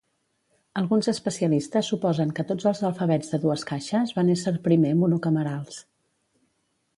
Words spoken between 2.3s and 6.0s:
que tots els alfabets de dues caixes van ésser primer monocamerals.